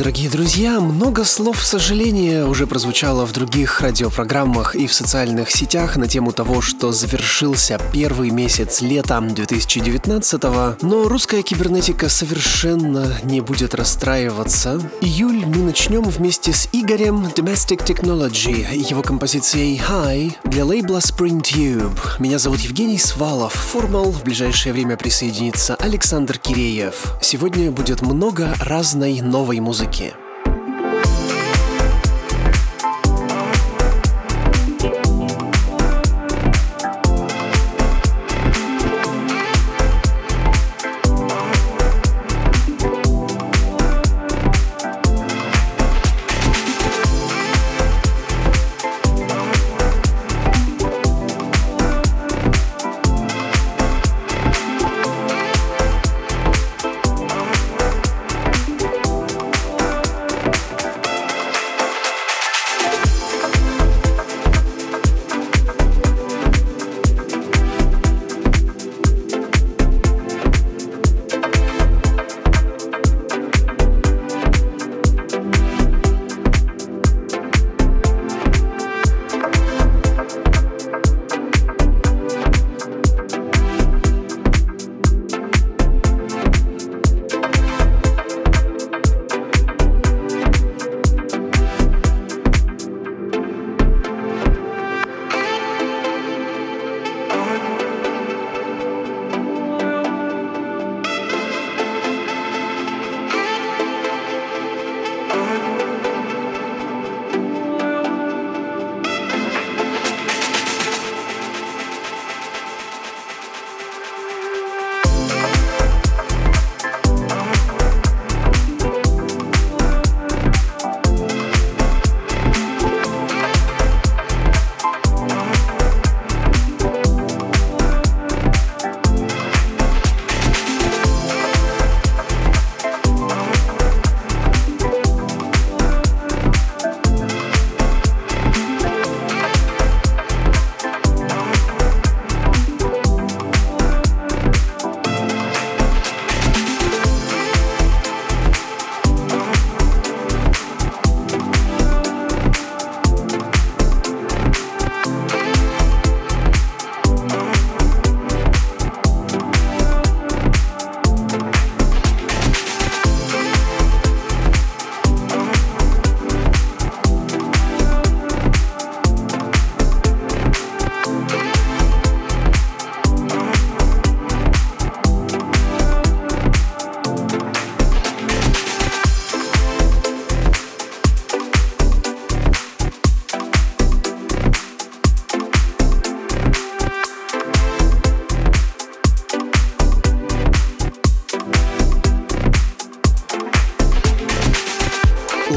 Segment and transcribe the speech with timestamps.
[0.00, 0.80] Дорогие друзья.
[0.80, 6.62] Много слов сожаления уже прозвучало в других радиопрограммах и в социальных сетях на тему того,
[6.62, 14.80] что завершился первый месяц лета 2019-го, но русская кибернетика совершенно не будет расстраиваться.
[15.02, 21.98] Июль мы начнем вместе с Игорем Domestic Technology его композицией High для лейбла Spring Tube.
[22.18, 23.52] Меня зовут Евгений Свалов.
[23.52, 27.18] Формал в ближайшее время присоединится Александр Киреев.
[27.20, 30.29] Сегодня будет много разной новой новой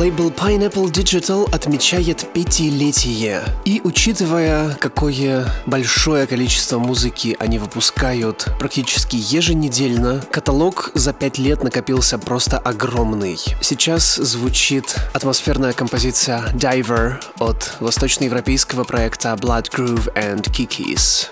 [0.04, 0.34] музыки.
[0.34, 3.44] Pineapple Digital отмечает пятилетие.
[3.66, 12.18] И учитывая, какое большое количество музыки они выпускают практически еженедельно, каталог за пять лет накопился
[12.18, 13.38] просто огромный.
[13.62, 21.30] Сейчас звучит атмосферная композиция Diver от восточноевропейского проекта Blood Groove and Kikis.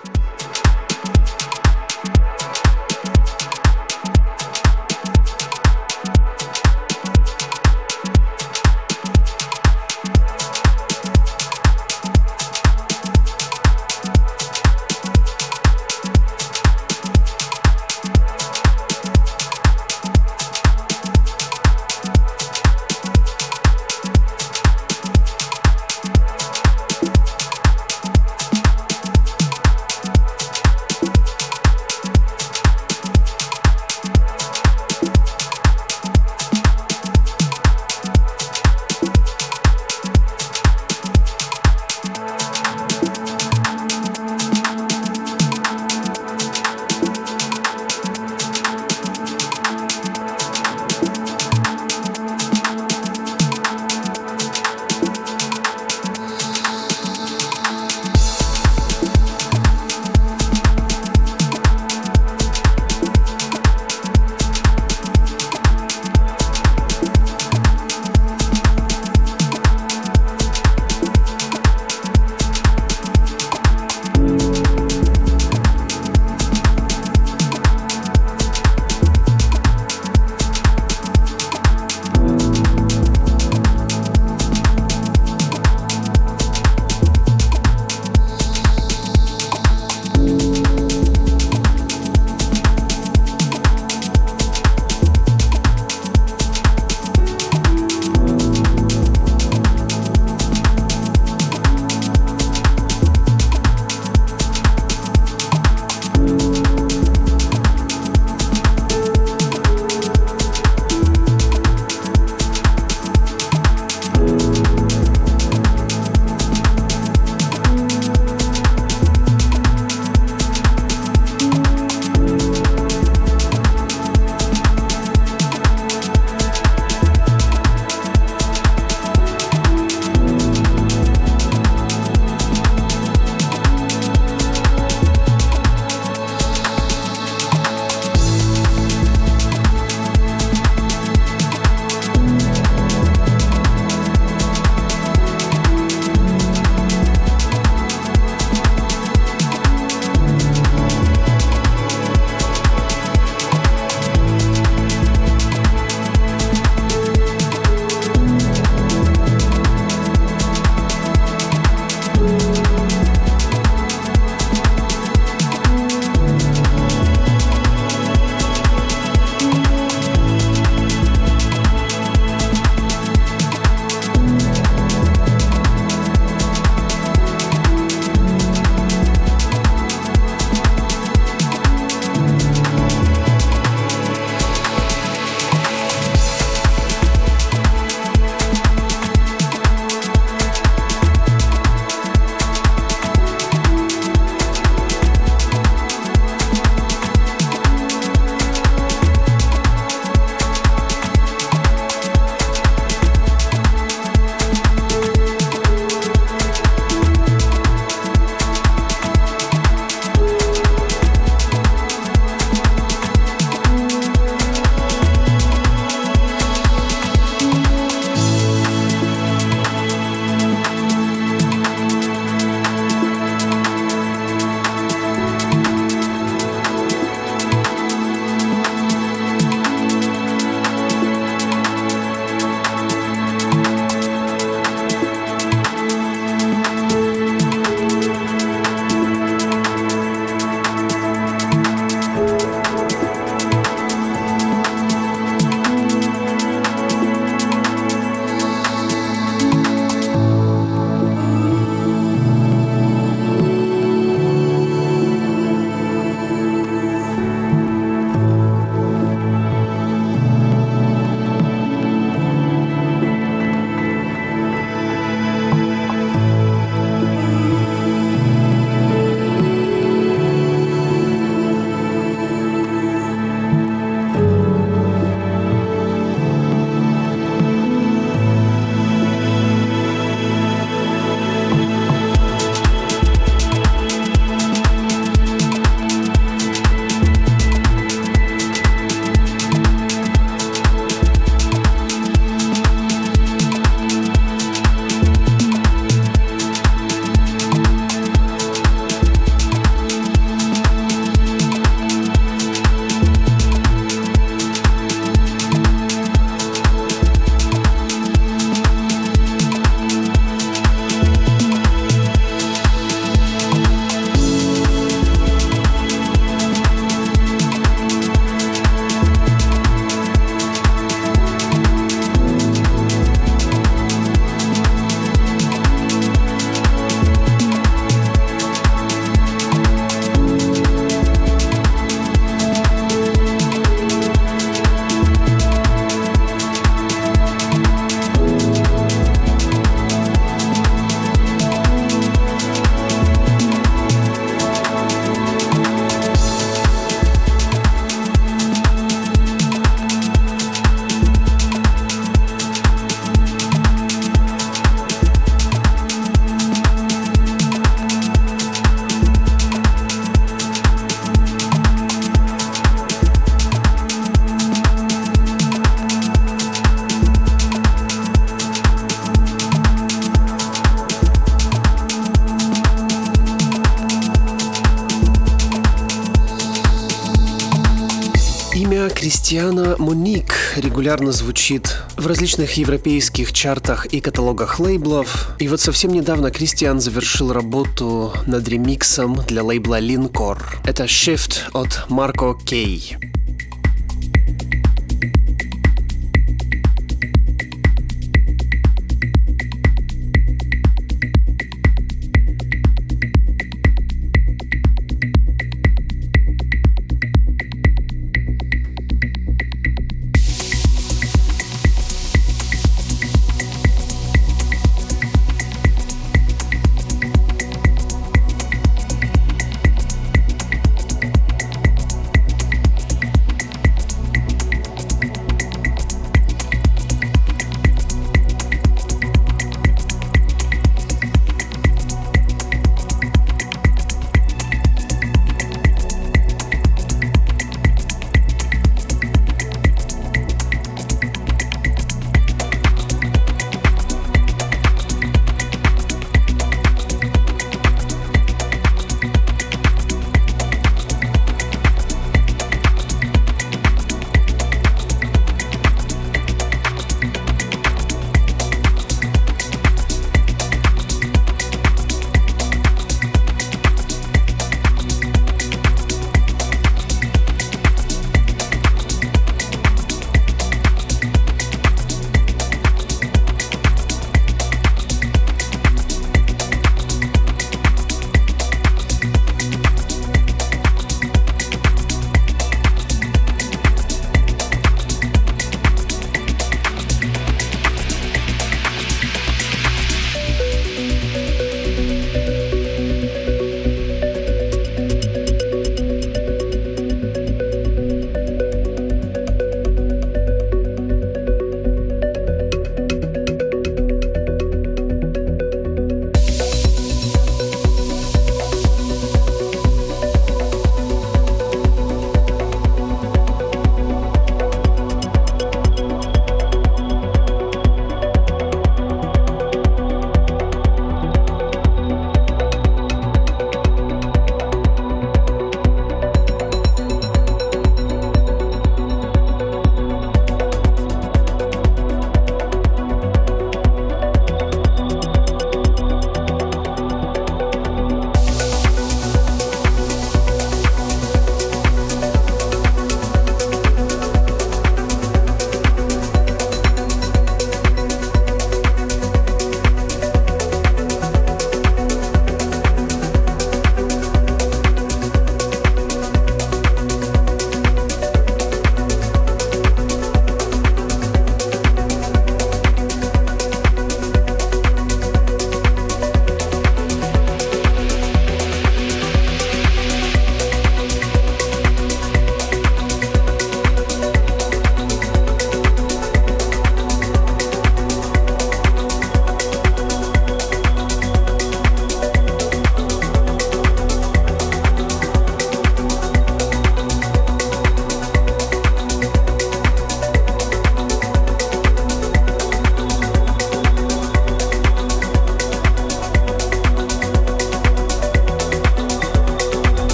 [380.81, 385.29] Регулярно звучит в различных европейских чартах и каталогах лейблов.
[385.37, 390.39] И вот совсем недавно Кристиан завершил работу над ремиксом для лейбла Linkor.
[390.63, 393.10] Это Shift от Марко Кей.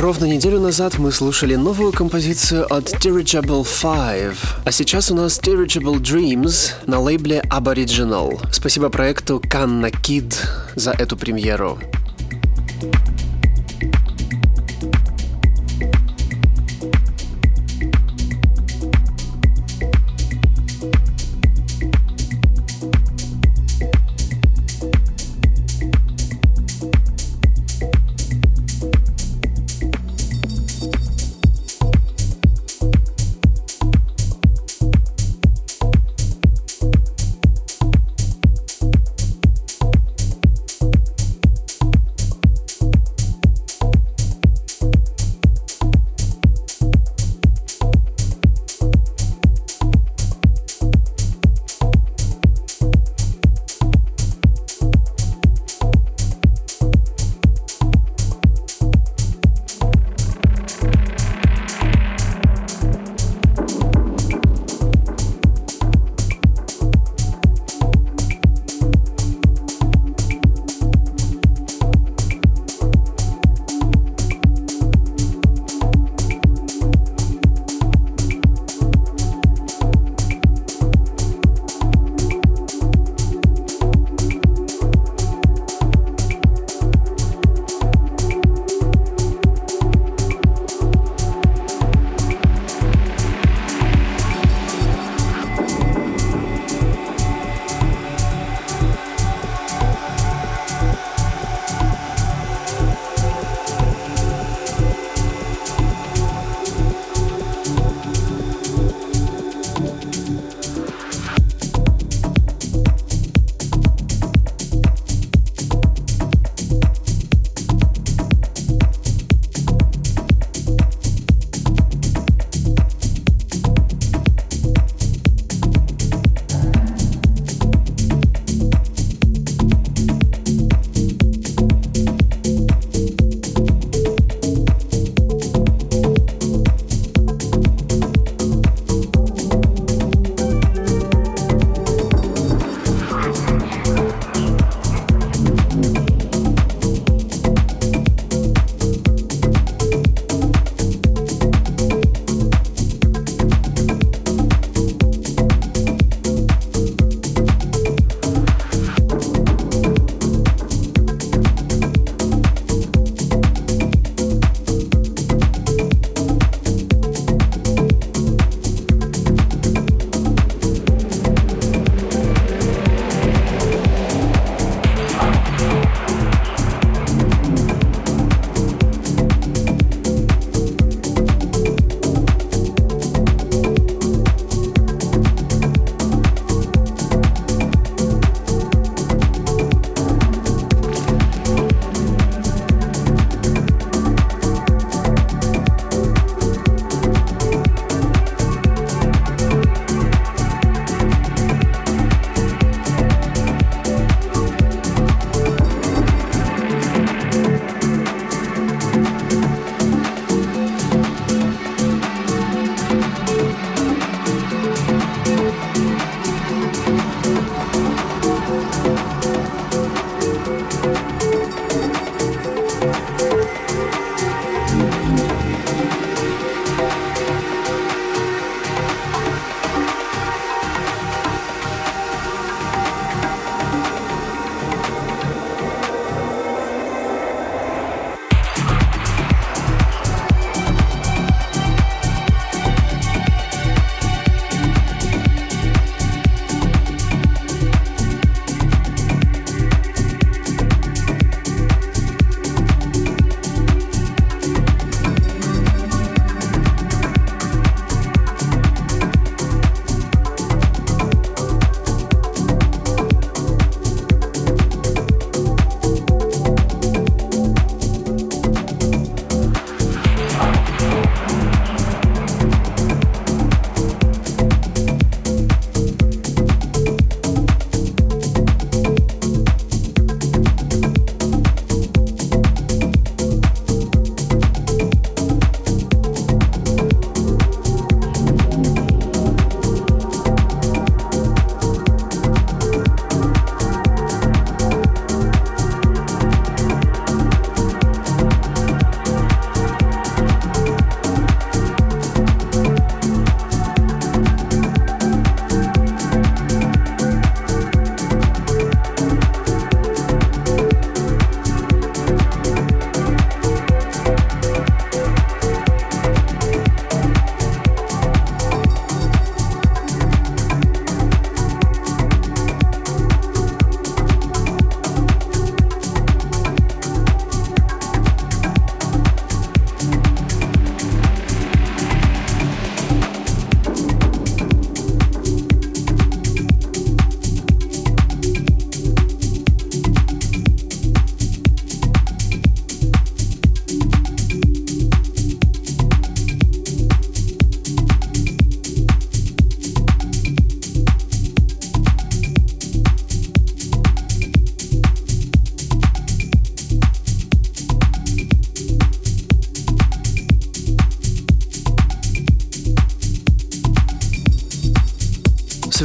[0.00, 6.00] Ровно неделю назад мы слушали новую композицию от Dirigible 5, а сейчас у нас Dirigible
[6.00, 8.40] Dreams на лейбле Aboriginal.
[8.50, 10.32] Спасибо проекту Kanna Kid
[10.74, 11.78] за эту премьеру.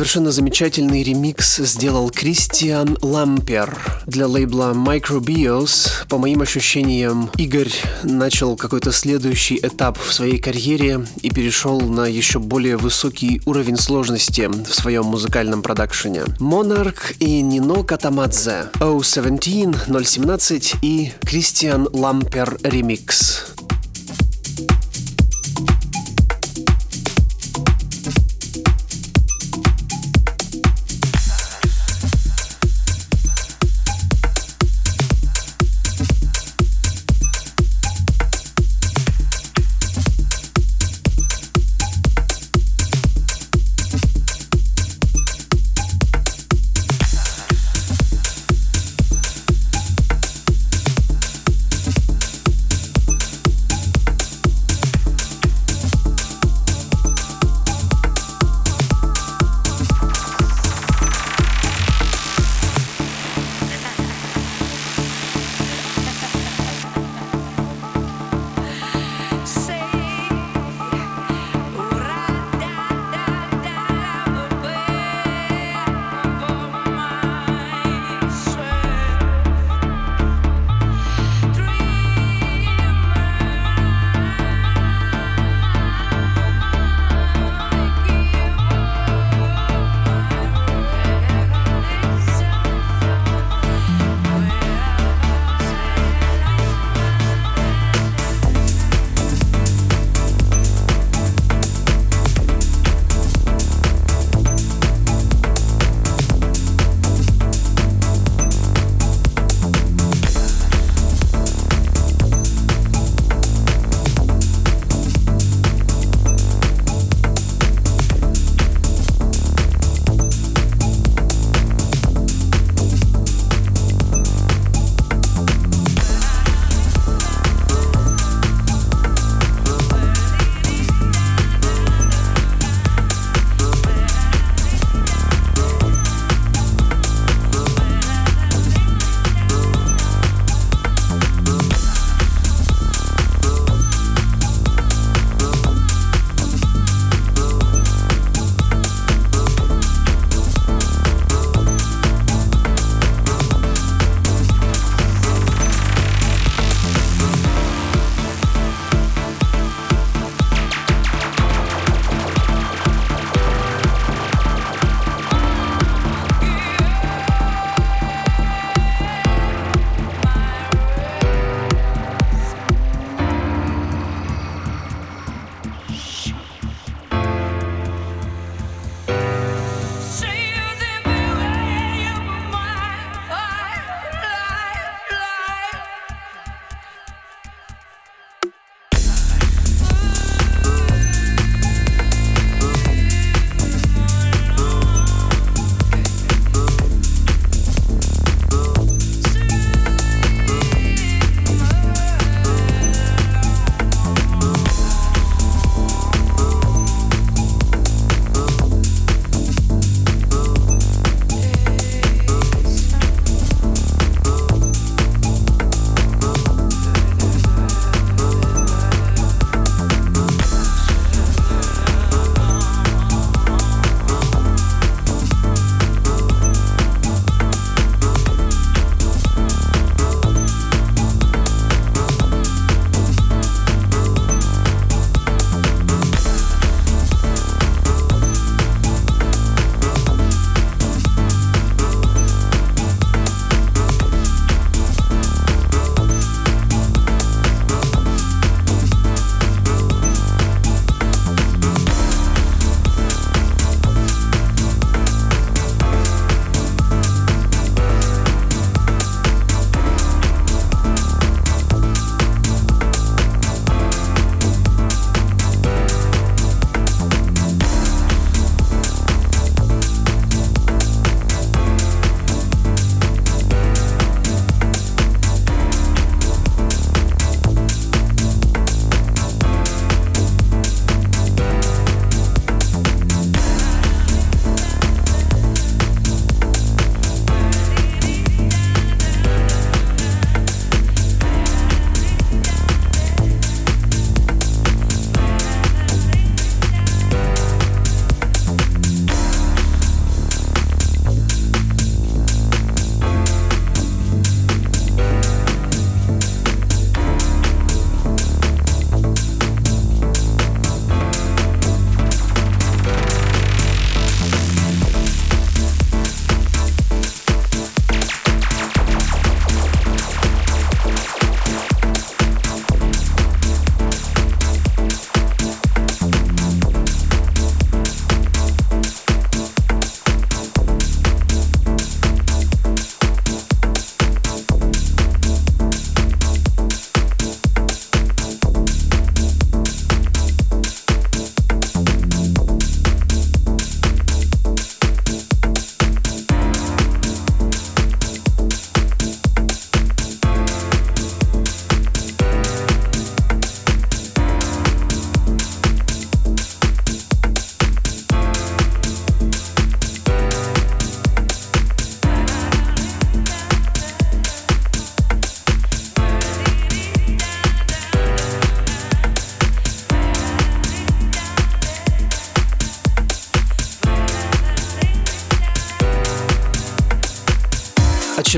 [0.05, 6.05] Совершенно замечательный ремикс сделал Кристиан Лампер для лейбла Microbios.
[6.09, 7.71] По моим ощущениям, Игорь
[8.03, 14.47] начал какой-то следующий этап в своей карьере и перешел на еще более высокий уровень сложности
[14.47, 16.21] в своем музыкальном продакшене.
[16.39, 23.54] Monarch и Нино Катамадзе, O17, 017 и Кристиан Лампер ремикс.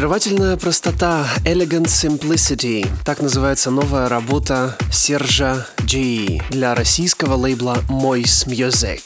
[0.07, 2.87] Очаровательная простота Elegant Simplicity.
[3.03, 9.01] Так называется новая работа Сержа Джи для российского лейбла Moist Music.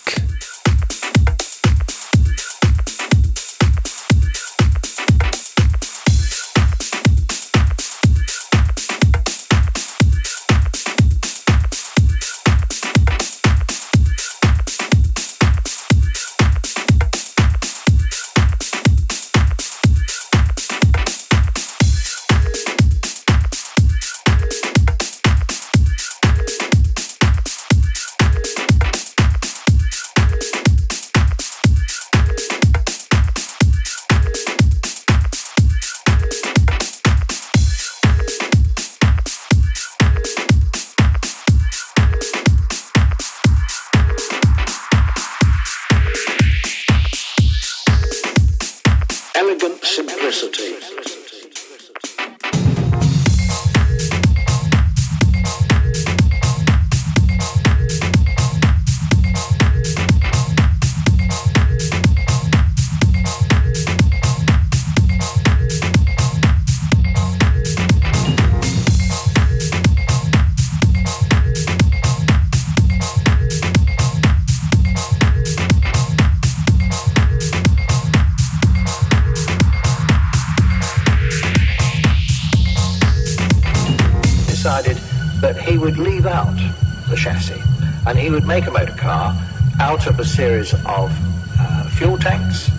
[90.31, 91.11] Series of
[91.59, 92.69] uh, fuel tanks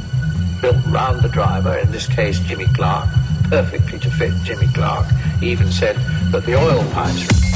[0.62, 3.10] built round the driver, in this case Jimmy Clark,
[3.50, 5.06] perfectly to fit Jimmy Clark.
[5.38, 5.96] He even said
[6.30, 7.51] that the oil pipes.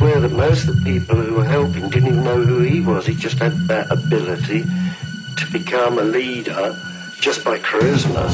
[0.00, 3.04] Swear that most of the people who were helping didn't even know who he was.
[3.04, 4.64] He just had that ability
[5.36, 6.74] to become a leader
[7.20, 8.26] just by charisma.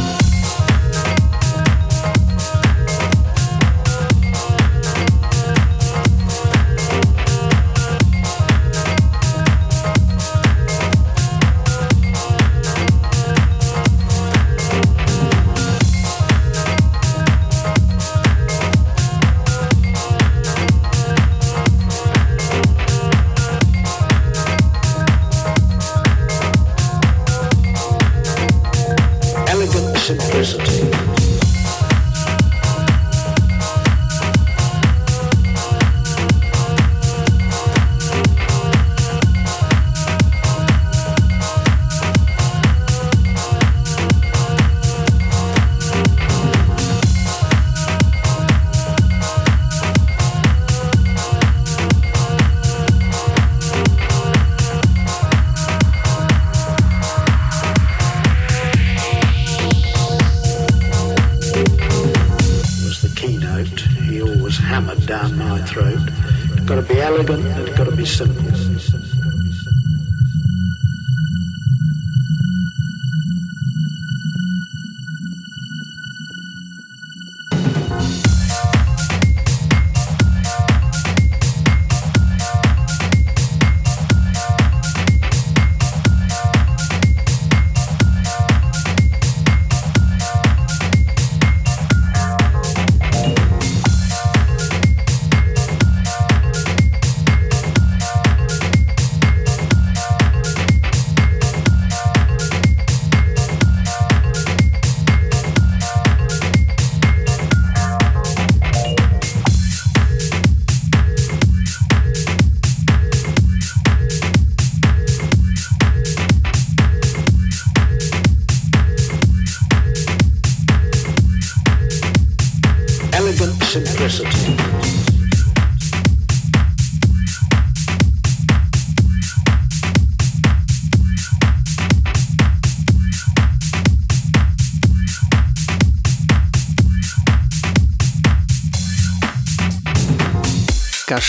[63.57, 63.81] note.
[63.81, 65.99] He always hammered down my throat.
[66.53, 69.26] It's got to be elegant and it's got to be simple.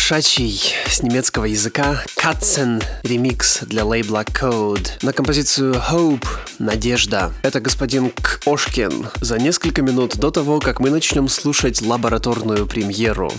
[0.08, 6.26] Кошачий с немецкого языка Katzen ремикс для лейбла Code на композицию Hope
[6.60, 7.34] Надежда.
[7.44, 8.14] Это господин
[8.46, 13.34] Кошкин за несколько минут до того, как мы начнем слушать лабораторную премьеру.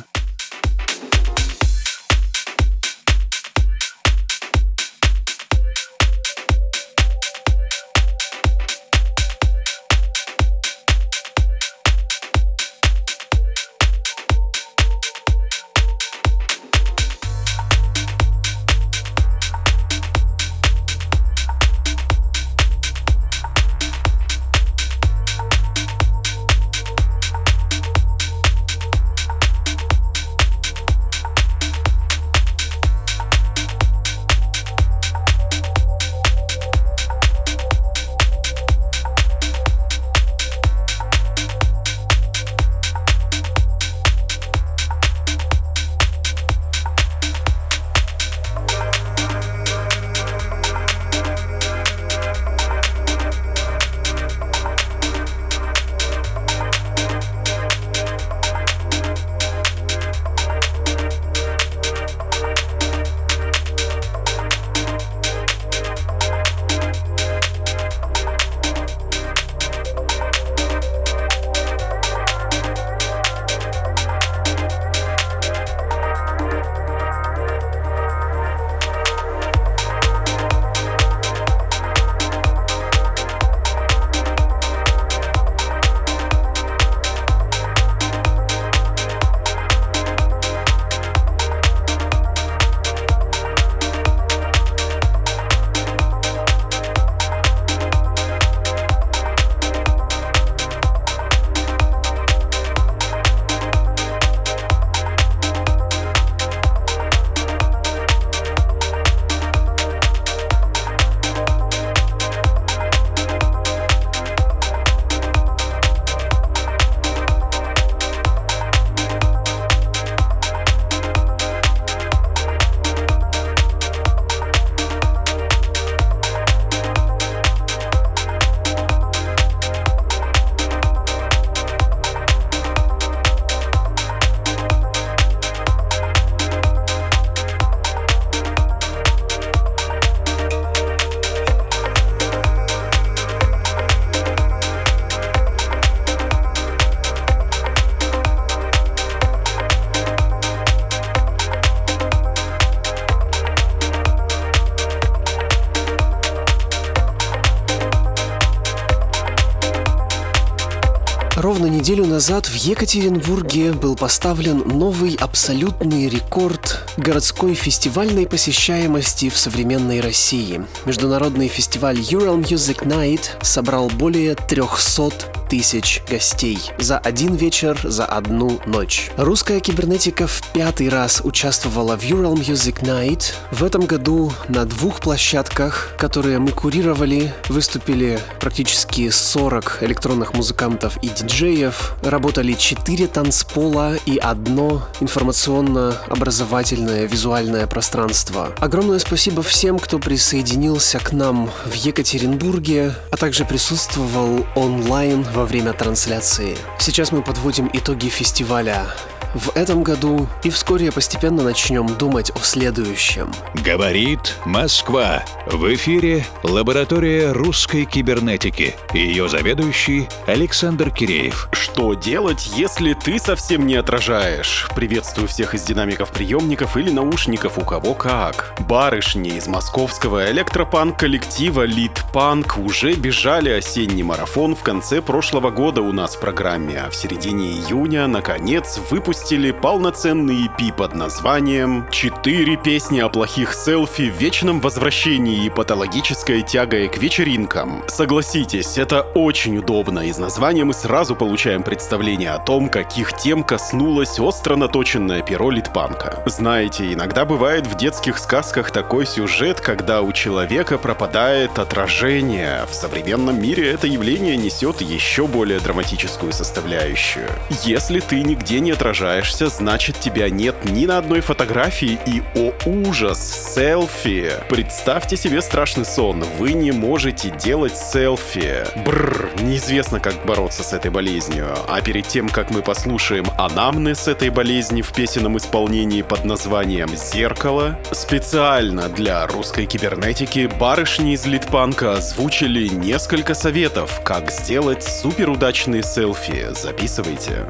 [161.88, 170.66] Неделю назад в Екатеринбурге был поставлен новый абсолютный рекорд городской фестивальной посещаемости в современной России.
[170.84, 178.60] Международный фестиваль Ural Music Night собрал более 300 тысяч гостей за один вечер, за одну
[178.66, 179.10] ночь.
[179.16, 183.32] Русская кибернетика в пятый раз участвовала в Ural Music Night.
[183.50, 191.08] В этом году на двух площадках, которые мы курировали, выступили практически 40 электронных музыкантов и
[191.08, 198.52] диджеев, работали 4 танцпола и одно информационно-образовательное визуальное пространство.
[198.58, 205.72] Огромное спасибо всем, кто присоединился к нам в Екатеринбурге, а также присутствовал онлайн во время
[205.72, 206.58] трансляции.
[206.80, 208.88] Сейчас мы подводим итоги фестиваля
[209.34, 213.32] в этом году и вскоре постепенно начнем думать о следующем.
[213.64, 215.22] Говорит Москва.
[215.46, 218.74] В эфире лаборатория русской кибернетики.
[218.94, 221.48] Ее заведующий Александр Киреев.
[221.52, 224.68] Что делать, если ты совсем не отражаешь?
[224.74, 228.54] Приветствую всех из динамиков приемников или наушников, у кого как.
[228.60, 235.92] Барышни из московского электропанк-коллектива Лид Панк уже бежали осенний марафон в конце прошлого года у
[235.92, 242.56] нас в программе, а в середине июня, наконец, выпустили выпустили полноценный EP под названием «Четыре
[242.56, 247.82] песни о плохих селфи, вечном возвращении и патологической тягой к вечеринкам».
[247.88, 250.00] Согласитесь, это очень удобно.
[250.00, 256.22] Из названия мы сразу получаем представление о том, каких тем коснулось остро наточенное перо литпанка.
[256.26, 262.66] Знаете, иногда бывает в детских сказках такой сюжет, когда у человека пропадает отражение.
[262.70, 267.28] В современном мире это явление несет еще более драматическую составляющую.
[267.64, 268.72] Если ты нигде не
[269.08, 274.32] отражаешься, значит тебя нет ни на одной фотографии и, о ужас, селфи.
[274.48, 278.64] Представьте себе страшный сон, вы не можете делать селфи.
[278.84, 281.48] Бррр, неизвестно, как бороться с этой болезнью.
[281.68, 287.78] А перед тем, как мы послушаем анамнез этой болезни в песенном исполнении под названием «Зеркало»,
[287.92, 296.48] специально для русской кибернетики барышни из Литпанка озвучили несколько советов, как сделать суперудачные селфи.
[296.54, 297.46] Записывайте.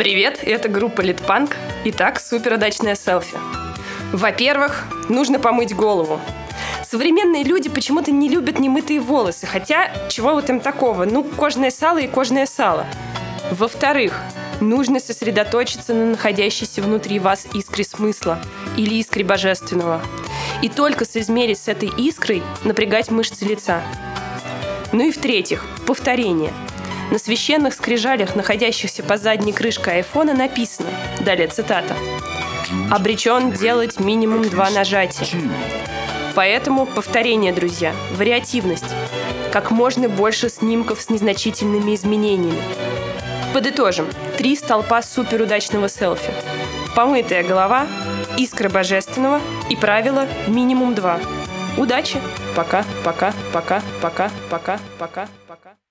[0.00, 1.58] Привет, это группа Литпанк.
[1.84, 3.36] Итак, суперудачное селфи.
[4.12, 6.18] Во-первых, нужно помыть голову.
[6.82, 11.04] Современные люди почему-то не любят немытые волосы, хотя чего вот им такого?
[11.04, 12.86] Ну, кожное сало и кожное сало.
[13.50, 14.18] Во-вторых,
[14.62, 18.38] нужно сосредоточиться на находящейся внутри вас искре смысла
[18.78, 20.00] или искре божественного.
[20.62, 23.82] И только соизмерить с этой искрой напрягать мышцы лица.
[24.92, 26.54] Ну и в-третьих, повторение.
[27.10, 30.88] На священных скрижалях, находящихся по задней крышке айфона, написано,
[31.20, 31.96] далее цитата,
[32.90, 35.26] «Обречен делать минимум два нажатия».
[36.36, 38.94] Поэтому повторение, друзья, вариативность.
[39.52, 42.62] Как можно больше снимков с незначительными изменениями.
[43.52, 44.06] Подытожим.
[44.38, 46.32] Три столпа суперудачного селфи.
[46.94, 47.88] Помытая голова,
[48.38, 51.18] искра божественного и правило минимум два.
[51.76, 52.20] Удачи!
[52.54, 55.89] Пока, пока, пока, пока, пока, пока, пока.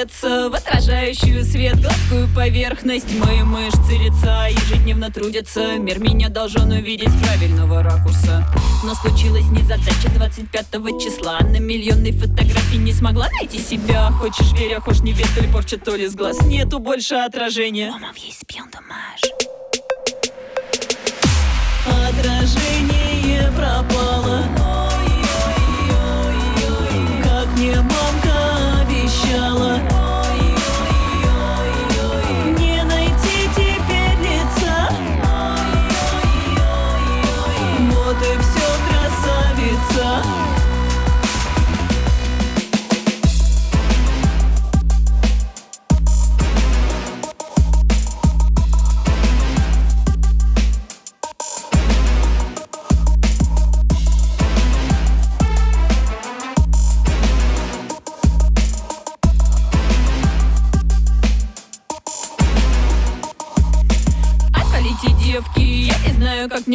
[0.00, 1.80] Поглядеться В отражающую свет.
[1.80, 5.76] Гладкую поверхность Мои мышцы лица ежедневно трудятся.
[5.78, 8.46] Мир меня должен увидеть с правильного ракурса.
[8.84, 10.66] Но случилась незадача 25
[11.00, 11.40] числа.
[11.40, 14.10] На миллионной фотографии не смогла найти себя.
[14.12, 16.40] Хочешь верь, а хочешь не верь, то ли порча, то ли с глаз.
[16.42, 17.90] Нету больше отражения.
[17.90, 19.20] Дома есть пьон домаш
[21.86, 24.42] Отражение пропало.
[27.22, 28.29] Как мне мамка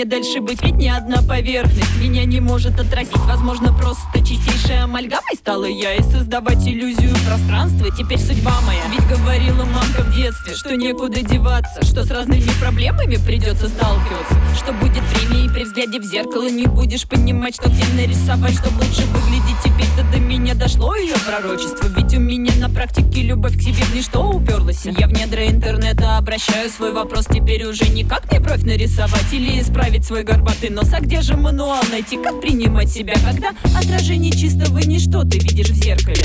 [0.06, 3.18] дальше быть Ведь ни одна поверхность меня не может отразить.
[3.28, 7.88] Возможно, просто чистейшей амальгамой стала я И создавать иллюзию пространства.
[7.92, 8.84] Теперь судьба моя.
[8.92, 14.36] Ведь говорила мамка в детстве, что некуда деваться Что с разными проблемами придется сталкиваться.
[14.56, 18.84] Что будет время и при взгляде в зеркало Не будешь понимать, что где нарисовать Чтобы
[18.84, 19.56] лучше выглядеть.
[19.64, 23.96] Теперь-то до меня дошло ее пророчество Ведь у меня на практике любовь к себе в
[23.96, 29.34] ничто уперлась Я в недра интернета обращаю свой вопрос Теперь уже не как бровь нарисовать
[29.34, 30.90] Или исправить свой горбатый нос?
[30.94, 35.76] А где же мануал найти, как принимать себя Когда отражение чистого ничто ты видишь в
[35.76, 36.24] зеркале?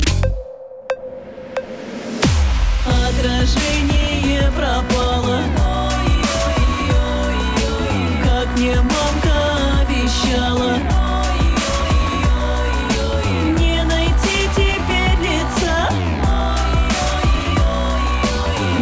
[2.87, 5.43] Отражение пропало.
[8.25, 10.79] Как мне мамка обещала.
[13.59, 15.89] Не найти теперь лица.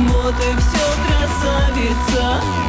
[0.09, 2.68] Вот и все, красавица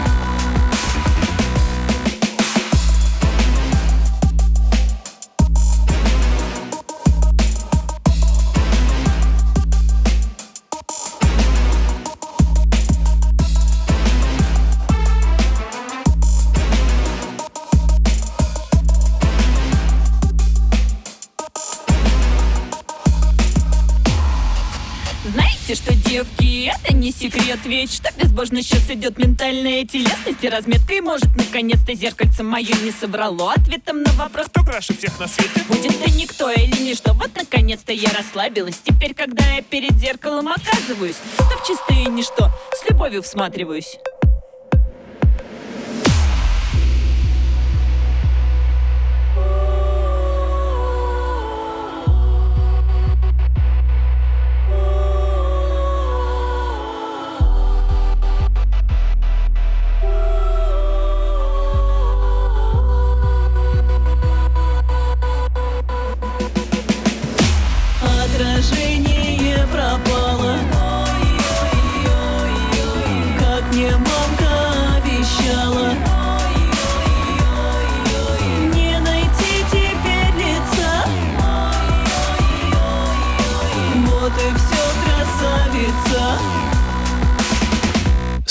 [27.09, 32.75] не секрет Ведь что безбожно сейчас идет ментальная телесность И разметкой может наконец-то зеркальце мое
[32.83, 35.63] не собрало Ответом на вопрос, кто краше всех на свете?
[35.67, 38.79] Будет ты никто или ничто Вот наконец-то я расслабилась.
[38.83, 42.49] Теперь, когда я перед зеркалом оказываюсь То в чистое ничто.
[42.73, 43.97] С любовью всматриваюсь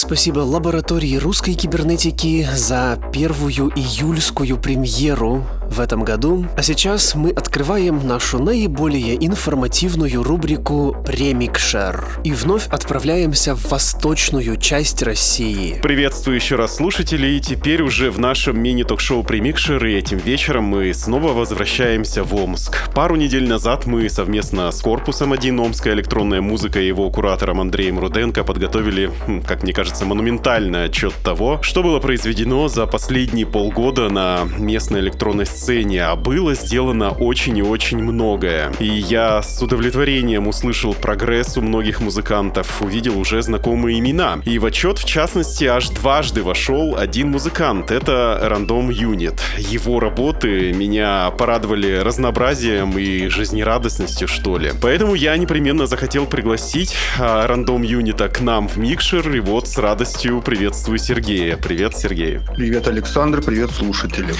[0.09, 6.46] Спасибо лаборатории русской кибернетики за первую июльскую премьеру в этом году.
[6.56, 15.02] А сейчас мы открываем нашу наиболее информативную рубрику «Премикшер» и вновь отправляемся в восточную часть
[15.02, 15.78] России.
[15.82, 17.38] Приветствую еще раз слушателей.
[17.40, 22.90] Теперь уже в нашем мини-ток-шоу «Премикшер» и этим вечером мы снова возвращаемся в Омск.
[22.94, 27.98] Пару недель назад мы совместно с корпусом 1 Омская электронная музыка и его куратором Андреем
[27.98, 34.09] Руденко подготовили, хм, как мне кажется, монументальный отчет того, что было произведено за последние полгода
[34.09, 38.72] на местной электронной сцене, а было сделано очень и очень многое.
[38.78, 44.40] И я с удовлетворением услышал прогресс у многих музыкантов, увидел уже знакомые имена.
[44.44, 47.90] И в отчет, в частности, аж дважды вошел один музыкант.
[47.90, 49.40] Это Random Unit.
[49.59, 54.72] Его работы меня порадовали разнообразием и жизнерадостностью, что ли.
[54.80, 59.78] Поэтому я непременно захотел пригласить а, Random Unit к нам в микшер, и вот с
[59.89, 61.57] радостью приветствую Сергея.
[61.57, 62.41] Привет, Сергей.
[62.55, 64.34] Привет, Александр, привет, слушатели.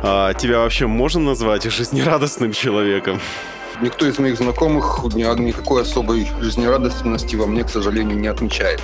[0.00, 3.20] А, тебя вообще можно назвать жизнерадостным человеком?
[3.80, 8.80] Никто из моих знакомых никакой особой жизнерадостности во мне, к сожалению, не отмечает.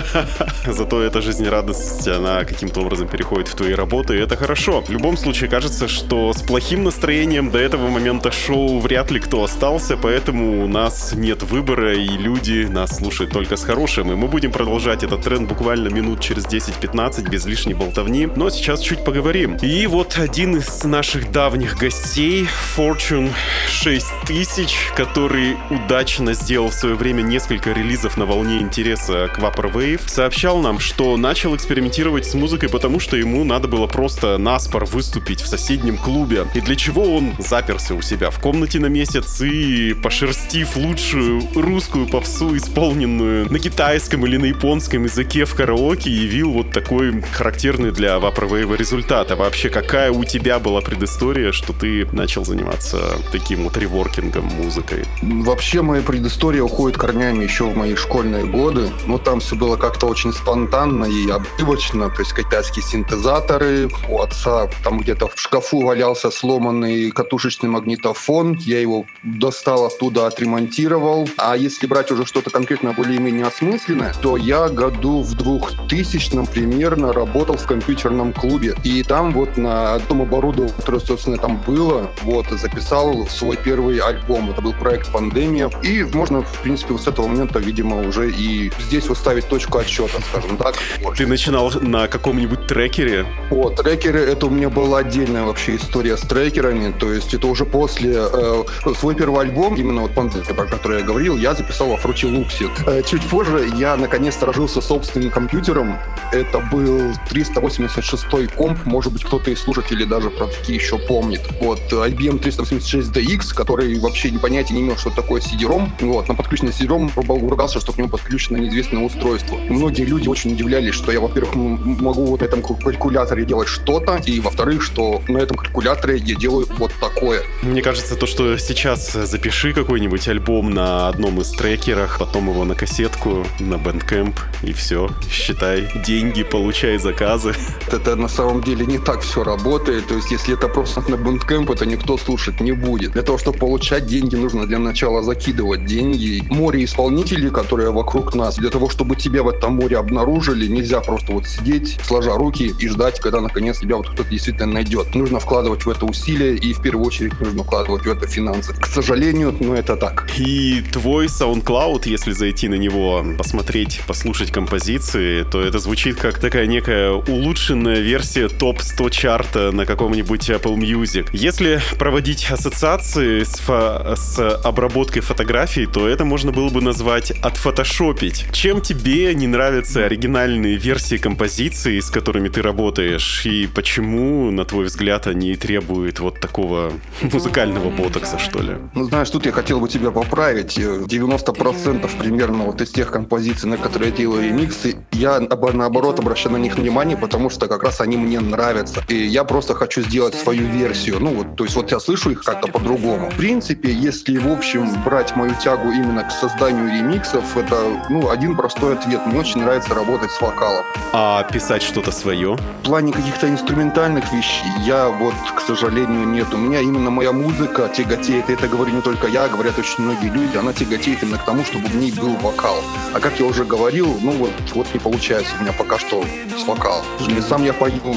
[0.66, 4.82] Зато эта жизнерадостность, она каким-то образом переходит в твои работы, и это хорошо.
[4.82, 9.44] В любом случае, кажется, что с плохим настроением до этого момента шоу вряд ли кто
[9.44, 14.12] остался, поэтому у нас нет выбора, и люди нас слушают только с хорошим.
[14.12, 18.28] И мы будем продолжать этот тренд буквально минут через 10-15, без лишней болтовни.
[18.36, 19.56] Но сейчас чуть поговорим.
[19.62, 23.30] И вот один из наших давних гостей, Fortune
[23.68, 30.00] 6 тысяч, который удачно сделал в свое время несколько релизов на волне интереса к Vaporwave,
[30.06, 35.40] сообщал нам, что начал экспериментировать с музыкой, потому что ему надо было просто наспор выступить
[35.40, 36.46] в соседнем клубе.
[36.54, 42.06] И для чего он заперся у себя в комнате на месяц и, пошерстив лучшую русскую
[42.06, 48.16] попсу, исполненную на китайском или на японском языке в караоке, явил вот такой характерный для
[48.16, 49.30] Vaporwave результат.
[49.30, 53.99] А вообще, какая у тебя была предыстория, что ты начал заниматься таким вот реворком?
[54.00, 55.04] Нетворкингом, музыкой?
[55.22, 58.90] Вообще моя предыстория уходит корнями еще в мои школьные годы.
[59.06, 62.08] Но там все было как-то очень спонтанно и обрывочно.
[62.10, 63.90] То есть китайские синтезаторы.
[64.08, 68.54] У отца там где-то в шкафу валялся сломанный катушечный магнитофон.
[68.54, 71.28] Я его достал оттуда, отремонтировал.
[71.36, 77.56] А если брать уже что-то конкретно более-менее осмысленное, то я году в 2000 примерно работал
[77.56, 78.74] в компьютерном клубе.
[78.84, 84.50] И там вот на том оборудовании, которое, собственно, там было, вот, записал свой первый альбом.
[84.50, 85.70] Это был проект «Пандемия».
[85.82, 89.78] И можно, в принципе, вот с этого момента, видимо, уже и здесь вот ставить точку
[89.78, 90.76] отсчета, скажем так.
[91.16, 93.26] Ты начинал на каком-нибудь трекере?
[93.50, 96.92] О, трекеры, это у меня была отдельная вообще история с трекерами.
[96.92, 98.14] То есть это уже после...
[98.16, 98.64] Э,
[98.98, 102.70] свой первый альбом, именно вот «Пандемия», про который я говорил, я записал во Fruity Loops.
[102.86, 105.98] Э, чуть позже я наконец-то рожился собственным компьютером.
[106.32, 111.40] Это был 386 комп, может быть, кто-то из слушателей даже про такие еще помнит.
[111.60, 115.88] Вот, IBM 386DX, который который вообще понятия не имел, что такое CD-ROM.
[116.00, 117.10] Вот, на подключенный CD-ROM
[117.48, 119.56] ругался, что к нему подключено неизвестное устройство.
[119.56, 124.40] Многие люди очень удивлялись, что я, во-первых, могу вот на этом калькуляторе делать что-то, и,
[124.40, 127.42] во-вторых, что на этом калькуляторе я делаю вот такое.
[127.62, 132.74] Мне кажется, то, что сейчас запиши какой-нибудь альбом на одном из трекерах, потом его на
[132.74, 135.08] кассетку на Bandcamp и все.
[135.30, 137.54] Считай, деньги, получай заказы.
[137.90, 140.06] Это на самом деле не так все работает.
[140.08, 143.12] То есть, если это просто на Bandcamp, это никто слушать не будет.
[143.12, 146.42] Для того, чтобы получать деньги, нужно для начала закидывать деньги.
[146.50, 148.56] Море исполнителей, которые вокруг нас.
[148.56, 152.88] Для того, чтобы тебя в этом море обнаружили, нельзя просто вот сидеть, сложа руки и
[152.88, 155.14] ждать, когда наконец тебя вот кто-то действительно найдет.
[155.14, 158.74] Нужно вкладывать в это усилия и в первую очередь нужно вкладывать в это финансы.
[158.74, 160.28] К сожалению, ну это так.
[160.36, 166.66] И твой SoundCloud, если зайти на него, посмотреть, послушать композиции, то это звучит как такая
[166.66, 171.28] некая улучшенная версия топ-100 чарта на каком-нибудь Apple Music.
[171.32, 178.46] Если проводить ассоциации с, фо- с обработкой фотографий, то это можно было бы назвать отфотошопить.
[178.52, 184.86] Чем тебе не нравятся оригинальные версии композиций, с которыми ты работаешь, и почему, на твой
[184.86, 186.92] взгляд, они требуют вот такого
[187.22, 188.76] музыкального ботокса, что ли?
[188.94, 190.78] Ну, знаешь, тут я хотел бы тебя поправить.
[190.78, 196.18] Э, 90% примерно вот из тех композиций, на которые я делаю ремиксы, я об- наоборот
[196.18, 199.02] обращаю на них внимание, потому что как раз они мне нравятся.
[199.08, 201.18] И я просто хочу сделать свою версию.
[201.20, 203.30] Ну, вот, то есть вот я слышу их как-то по-другому.
[203.30, 207.76] В принципе, если в общем брать мою тягу именно к созданию ремиксов, это,
[208.08, 209.26] ну, один простой ответ.
[209.26, 210.84] Мне очень нравится работать с вокалом.
[211.12, 212.54] А писать что-то свое?
[212.54, 216.54] В плане каких-то инструментальных вещей я вот, к сожалению, нет.
[216.54, 220.56] У меня именно моя музыка тяготеет, это говорю не только я, говорят очень многие люди,
[220.56, 222.76] она тяготеет именно к тому, чтобы в ней был вокал.
[223.12, 226.24] А как я уже говорил, ну вот, вот не получается у меня пока что
[226.56, 227.04] с вокалом.
[227.28, 228.14] И сам я пою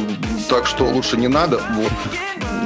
[0.47, 1.91] так, что лучше не надо, вот.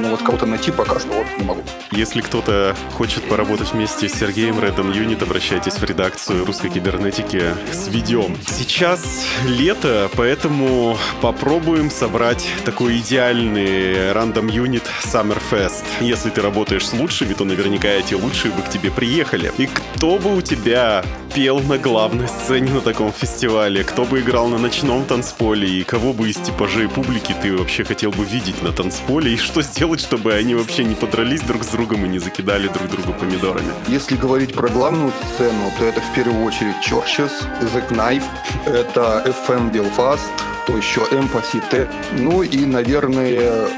[0.00, 1.62] Но вот кого-то найти пока что вот не могу.
[1.90, 2.57] Если кто-то
[2.92, 8.24] хочет поработать вместе с Сергеем Редом Юнит, обращайтесь в редакцию русской кибернетики с видео.
[8.48, 15.84] Сейчас лето, поэтому попробуем собрать такой идеальный рандом юнит Summer Fest.
[16.00, 19.52] Если ты работаешь с лучшими, то наверняка эти лучшие бы к тебе приехали.
[19.58, 21.04] И кто бы у тебя
[21.34, 26.12] пел на главной сцене на таком фестивале, кто бы играл на ночном танцполе и кого
[26.12, 30.34] бы из типажей публики ты вообще хотел бы видеть на танцполе и что сделать, чтобы
[30.34, 33.72] они вообще не подрались друг с другом и не закидали друг друга помидорами.
[33.88, 38.24] Если говорить про главную сцену, то это в первую очередь Churches, The Knife,
[38.66, 40.20] это FM Belfast,
[40.68, 41.88] то еще Empathy T.
[42.18, 43.30] Ну и, наверное,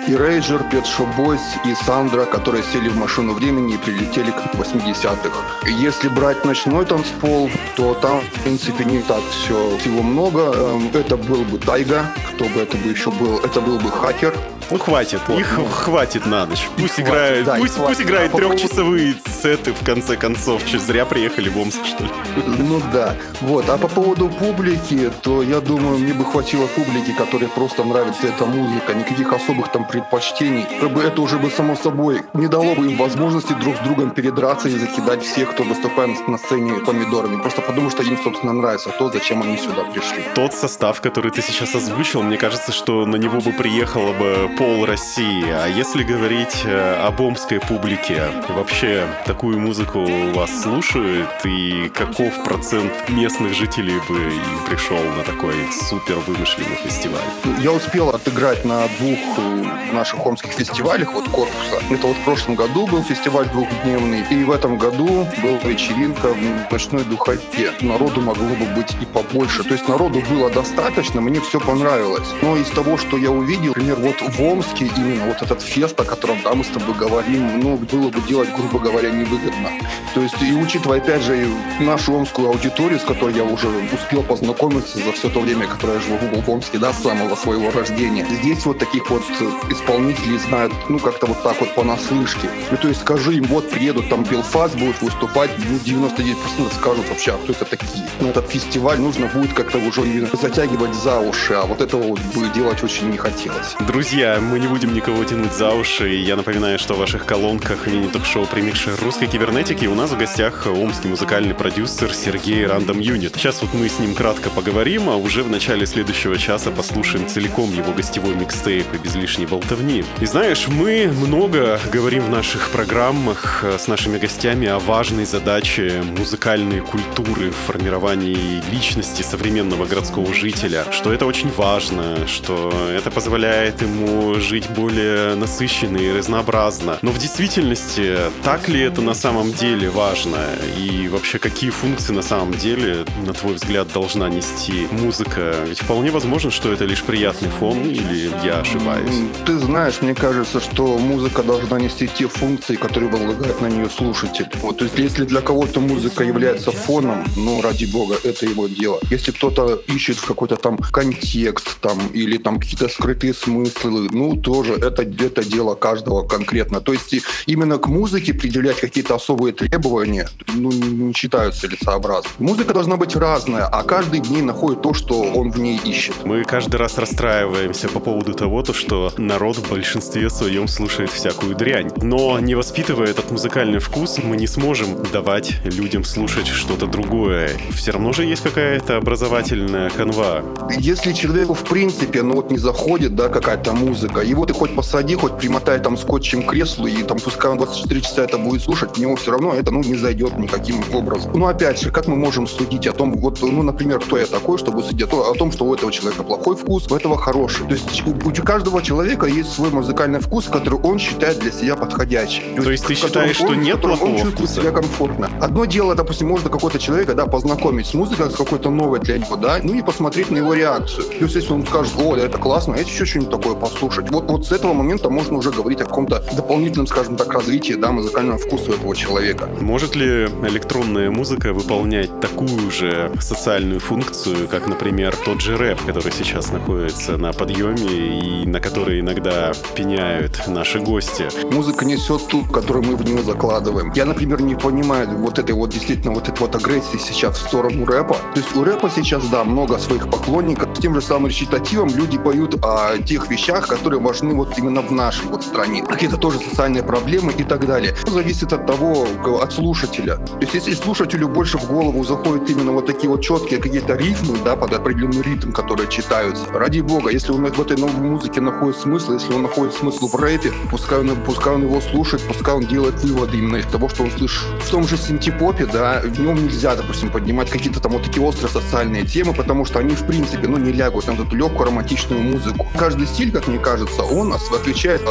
[0.09, 5.69] Erasure, Pet Shop Boys и Сандра, которые сели в машину времени и прилетели к 80-х.
[5.69, 10.53] Если брать ночной танцпол, то там, в принципе, не так все всего много.
[10.53, 14.35] Эм, Это был бы Тайга, кто бы это бы еще был, это был бы Хакер,
[14.73, 15.65] Ну хватит, Вот, их ну.
[15.67, 16.69] хватит на ночь.
[16.77, 17.97] Пусть хватит, играет, да, и пусть, хватит.
[17.97, 20.63] пусть играет А по поводу- трехчасовые сеты в конце концов.
[20.67, 22.11] Че, зря приехали в Омск, что ли?
[22.59, 23.15] Ну да.
[23.41, 23.69] Вот.
[23.69, 28.47] А по поводу публики, то я думаю, мне бы хватило публики, которой просто нравится эта
[28.47, 30.67] музыка, никаких особых там предпочтений.
[30.81, 34.11] Как бы это уже бы само собой не дало бы им возможности друг с другом
[34.11, 37.41] передраться и закидать всех, кто выступает на сцене помидорами.
[37.41, 40.25] Просто потому что им, собственно, нравится то, зачем они сюда пришли.
[40.35, 44.87] Тот состав, который ты сейчас озвучил, мне кажется, что на него бы приехало бы пол
[44.87, 45.45] России.
[45.51, 52.93] А если говорить э, об омской публике, вообще такую музыку вас слушают, и каков процент
[53.09, 54.33] местных жителей бы
[54.69, 55.55] пришел на такой
[55.89, 57.21] супер вымышленный фестиваль?
[57.61, 61.83] Я успел отыграть на двух э, наших омских фестивалях вот корпуса.
[61.91, 66.73] Это вот в прошлом году был фестиваль двухдневный, и в этом году была вечеринка в
[66.73, 67.73] ночной духоте.
[67.81, 69.65] Народу могло бы быть и побольше.
[69.65, 72.29] То есть народу было достаточно, мне все понравилось.
[72.43, 76.05] Но из того, что я увидел, например, вот в Омске именно вот этот фест, о
[76.05, 79.71] котором да, мы с тобой говорим, ну, было бы делать, грубо говоря, невыгодно.
[80.15, 84.23] То есть, и учитывая, опять же, и нашу омскую аудиторию, с которой я уже успел
[84.23, 88.27] познакомиться за все то время, которое я живу в Омске, да, с самого своего рождения.
[88.43, 92.51] Здесь вот таких вот э, исполнителей знают, ну, как-то вот так вот понаслышке.
[92.71, 97.33] Ну, то есть, скажи им, вот, приедут там Белфаст, будут выступать, ну, 99% скажут вообще,
[97.33, 98.05] а кто это такие?
[98.21, 102.49] На этот фестиваль нужно будет как-то уже затягивать за уши, а вот этого вот бы
[102.55, 103.77] делать очень не хотелось.
[103.87, 106.09] Друзья, мы не будем никого тянуть за уши.
[106.09, 111.09] Я напоминаю, что в ваших колонках мини-ток-шоу «Примикшер русской кибернетики» у нас в гостях омский
[111.09, 113.37] музыкальный продюсер Сергей Рандом Юнит.
[113.37, 117.71] Сейчас вот мы с ним кратко поговорим, а уже в начале следующего часа послушаем целиком
[117.73, 120.05] его гостевой микстейп и без лишней болтовни.
[120.21, 126.03] И знаешь, мы много говорим в наших программах э, с нашими гостями о важной задаче
[126.19, 133.83] музыкальной культуры в формировании личности современного городского жителя, что это очень важно, что это позволяет
[133.83, 136.99] ему жить более насыщенно и разнообразно.
[137.03, 140.39] Но в действительности, так ли это на самом деле важно?
[140.79, 145.55] И вообще, какие функции на самом деле, на твой взгляд, должна нести музыка?
[145.67, 149.11] Ведь вполне возможно, что это лишь приятный фон, или я ошибаюсь?
[149.47, 154.47] Ты знаешь, мне кажется, что музыка должна нести те функции, которые возлагает на нее слушатель.
[154.63, 159.01] Вот, то есть, если для кого-то музыка является фоном, ну, ради бога, это его дело.
[159.11, 165.03] Если кто-то ищет какой-то там контекст, там, или там какие-то скрытые смыслы, ну, тоже это,
[165.03, 166.81] это дело каждого конкретно.
[166.81, 167.15] То есть,
[167.47, 172.33] именно к музыке предъявлять какие-то особые требования, ну, не считаю целесообразным.
[172.39, 176.15] Музыка должна быть разная, а каждый в ней находит то, что он в ней ищет.
[176.25, 181.57] Мы каждый раз расстраиваемся по поводу того, то, что народ в большинстве своем слушает всякую
[181.57, 181.91] дрянь.
[182.03, 187.51] Но не воспитывая этот музыкальный вкус, мы не сможем давать людям слушать что-то другое.
[187.71, 190.43] Все равно же есть какая-то образовательная канва.
[190.79, 195.15] Если человеку в принципе, ну вот не заходит, да, какая-то музыка, его ты хоть посади,
[195.15, 198.93] хоть примотай там скотчем к креслу, и там пускай он 24 часа это будет слушать,
[198.93, 201.33] к нему все равно это, ну, не зайдет никаким образом.
[201.35, 204.59] Ну, опять же, как мы можем судить о том, вот, ну, например, кто я такой,
[204.59, 207.67] чтобы судить о, том, что у этого человека плохой вкус, у этого хороший.
[207.67, 211.77] То есть у, у каждого человека есть свой музыкальный вкус, который он считает для себя
[211.77, 212.43] подходящий.
[212.57, 214.61] То, то есть ты считаешь, что он, нет плохого он чувствует вкуса?
[214.63, 215.31] себя комфортно.
[215.41, 219.37] Одно дело, допустим, можно какого-то человека, да, познакомить с музыкой, с какой-то новой для него,
[219.37, 221.05] да, ну и посмотреть на его реакцию.
[221.19, 224.11] Плюс, если он скажет, о, да, это классно, я еще что-нибудь такое послушать.
[224.11, 227.93] Вот, вот с этого момента можно уже говорить о каком-то дополнительном, скажем так, развитии, да,
[227.93, 229.49] музыкального вкуса этого человека.
[229.61, 236.00] Может ли электронная музыка выполнять такую же социальную функцию, как, например, тот же рэп, который
[236.09, 241.29] сейчас находится на подъеме и на который иногда пеняют наши гости?
[241.53, 243.93] Музыка несет ту, которую мы в нее закладываем.
[243.95, 247.85] Я, например, не понимаю вот этой вот действительно вот этой вот агрессии сейчас в сторону
[247.85, 248.15] рэпа.
[248.15, 250.77] То есть у рэпа сейчас, да, много своих поклонников.
[250.77, 254.93] С тем же самым речитативом люди поют о тех вещах, которые важны вот именно в
[254.93, 255.85] нашей вот стране.
[255.85, 257.95] Какие-то тоже социальные проблемы и так далее.
[258.07, 259.07] Зависит от того,
[259.43, 260.17] от слушателя.
[260.17, 264.39] То есть если слушателю больше в голову заходят именно вот такие вот четкие какие-то рифмы,
[264.45, 268.77] да, под определенный ритм, которые читаются, ради бога, если он в этой новой музыке находит
[268.77, 272.65] смысл, если он находит смысл в рэпе, пускай он, пускай он его слушает, пускай он
[272.65, 274.43] делает выводы именно из того, что он слышит.
[274.63, 278.51] В том же синтепопе, да, в нем нельзя, допустим, поднимать какие-то там вот такие острые
[278.51, 282.67] социальные темы, потому что они, в принципе, ну, не лягут на эту легкую романтичную музыку.
[282.79, 285.03] Каждый стиль, как мне кажется, он отличает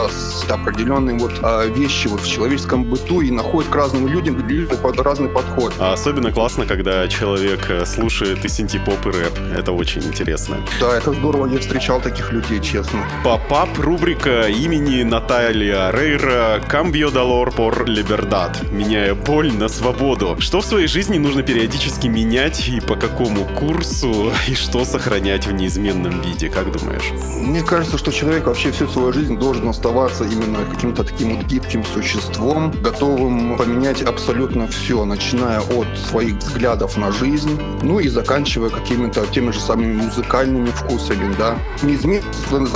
[0.49, 4.39] определенные вот а, вещи вот в человеческом быту и находит к разным людям
[4.81, 5.73] под разный подход.
[5.79, 9.33] А особенно классно, когда человек э, слушает и синтепоп, и рэп.
[9.55, 10.57] Это очень интересно.
[10.79, 11.47] Да, это здорово.
[11.47, 12.99] Я встречал таких людей, честно.
[13.23, 20.37] Попап рубрика имени Наталья Рейра «Камбио долор пор либердат», меняя боль на свободу.
[20.39, 25.53] Что в своей жизни нужно периодически менять и по какому курсу, и что сохранять в
[25.53, 27.11] неизменном виде, как думаешь?
[27.41, 31.83] Мне кажется, что человек вообще всю свою жизнь должен оставаться именно каким-то таким вот гибким
[31.85, 39.25] существом, готовым поменять абсолютно все, начиная от своих взглядов на жизнь, ну и заканчивая какими-то
[39.27, 41.57] теми же самыми музыкальными вкусами, да.
[41.83, 42.23] Неизменно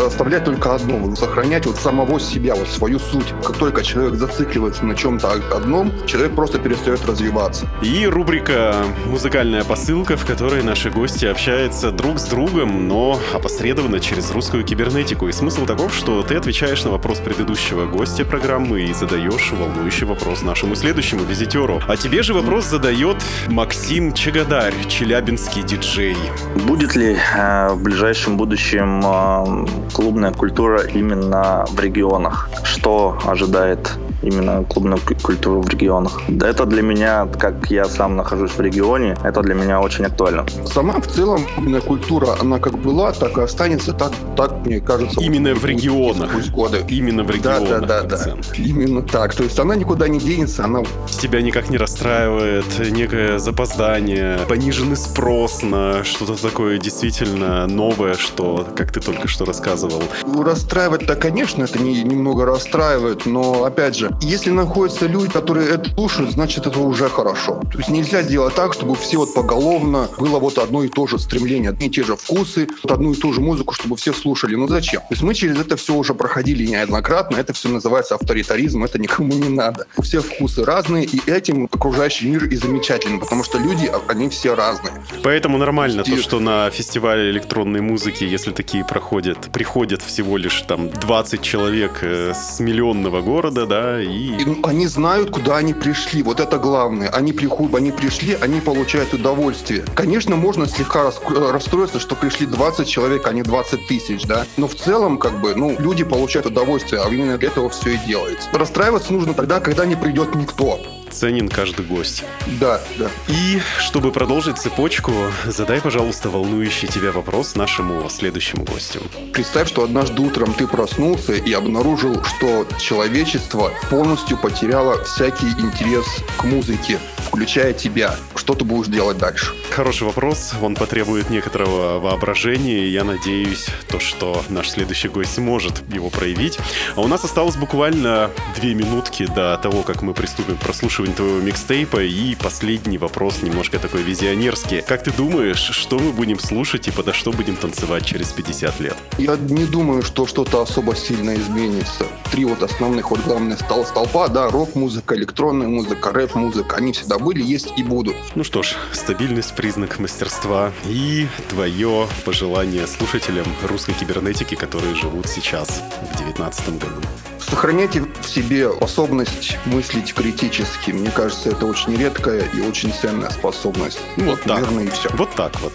[0.05, 3.33] оставлять только одно, сохранять вот самого себя, вот свою суть.
[3.43, 7.67] Как только человек зацикливается на чем-то одном, человек просто перестает развиваться.
[7.81, 14.31] И рубрика «Музыкальная посылка», в которой наши гости общаются друг с другом, но опосредованно через
[14.31, 15.27] русскую кибернетику.
[15.27, 20.41] И смысл таков, что ты отвечаешь на вопрос предыдущего гостя программы и задаешь волнующий вопрос
[20.41, 21.81] нашему следующему визитеру.
[21.87, 23.17] А тебе же вопрос задает
[23.47, 26.17] Максим Чагадарь, челябинский диджей.
[26.55, 32.49] Будет ли э, в ближайшем будущем э, клубная культура именно в регионах?
[32.63, 36.21] Что ожидает именно клубную культуру в регионах.
[36.29, 40.45] Это для меня, как я сам нахожусь в регионе, это для меня очень актуально.
[40.65, 45.19] Сама в целом клубная культура, она как была, так и останется, так, так мне кажется.
[45.21, 46.31] Именно в регионах.
[46.31, 46.83] Пусть годы.
[46.87, 47.69] Именно в регионах.
[47.69, 48.35] Да, да, да, да.
[48.57, 49.35] Именно так.
[49.35, 50.83] То есть она никуда не денется, она...
[51.07, 58.91] Тебя никак не расстраивает некое запоздание, пониженный спрос на что-то такое действительно новое, что, как
[58.91, 60.03] ты только что рассказывал.
[60.23, 66.31] Расстраивать-то, конечно, это не, немного расстраивает, но, опять же, если находятся люди, которые это слушают,
[66.31, 67.61] значит, это уже хорошо.
[67.71, 71.19] То есть нельзя сделать так, чтобы все вот поголовно было вот одно и то же
[71.19, 74.55] стремление, одни и те же вкусы, вот одну и ту же музыку, чтобы все слушали.
[74.55, 75.01] Ну зачем?
[75.01, 79.33] То есть мы через это все уже проходили неоднократно, это все называется авторитаризм, это никому
[79.33, 79.85] не надо.
[80.01, 84.93] Все вкусы разные, и этим окружающий мир и замечательный, потому что люди, они все разные.
[85.23, 90.89] Поэтому нормально то, что на фестивале электронной музыки, если такие проходят, приходят всего лишь там
[90.89, 94.37] 20 человек э, с миллионного города, да, и...
[94.41, 96.23] И, ну, они знают, куда они пришли.
[96.23, 97.09] Вот это главное.
[97.09, 99.83] Они приходят, они пришли, они получают удовольствие.
[99.93, 104.45] Конечно, можно слегка рас- расстроиться, что пришли 20 человек, а не 20 тысяч, да.
[104.57, 107.97] Но в целом, как бы, ну, люди получают удовольствие, а именно для этого все и
[108.07, 108.49] делается.
[108.53, 110.79] Расстраиваться нужно тогда, когда не придет никто.
[111.13, 112.23] Ценен каждый гость.
[112.59, 113.09] Да, да.
[113.27, 115.13] И, чтобы продолжить цепочку,
[115.45, 119.01] задай, пожалуйста, волнующий тебя вопрос нашему следующему гостю.
[119.31, 126.05] Представь, что однажды утром ты проснулся и обнаружил, что человечество полностью потеряло всякий интерес
[126.37, 128.15] к музыке, включая тебя.
[128.35, 129.53] Что ты будешь делать дальше?
[129.71, 135.81] Хороший вопрос, он потребует некоторого воображения, и я надеюсь, то, что наш следующий гость сможет
[135.91, 136.59] его проявить.
[136.95, 141.39] А у нас осталось буквально две минутки до того, как мы приступим к прослушиванию твоего
[141.39, 144.81] микстейпа, и последний вопрос немножко такой визионерский.
[144.81, 148.95] Как ты думаешь, что мы будем слушать и подо что будем танцевать через 50 лет?
[149.17, 152.05] Я не думаю, что что-то особо сильно изменится.
[152.31, 157.41] Три вот основных, вот главные стол столпа, да, рок-музыка, электронная музыка, рэп-музыка, они всегда были,
[157.41, 158.15] есть и будут.
[158.35, 165.81] Ну что ж, стабильность признак мастерства и твое пожелание слушателям русской кибернетики, которые живут сейчас
[166.13, 167.01] в 19 году.
[167.49, 170.91] Сохраняйте в себе способность мыслить критически.
[170.91, 173.99] Мне кажется, это очень редкая и очень ценная способность.
[174.17, 174.61] Ну, вот так.
[174.61, 175.09] Наверное, и все.
[175.13, 175.73] Вот так вот.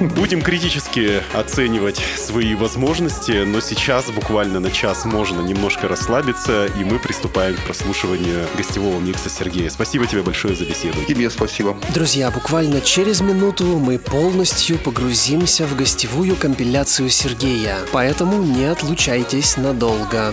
[0.00, 6.98] Будем критически оценивать свои возможности, но сейчас буквально на час можно немножко расслабиться, и мы
[6.98, 9.70] приступаем к прослушиванию гостевого микса Сергея.
[9.70, 10.98] Спасибо тебе большое за беседу.
[11.06, 11.76] Тебе спасибо.
[11.94, 20.32] Друзья, буквально через минуту мы полностью погрузимся в гостевую компиляцию Сергея, поэтому не отлучайтесь надолго.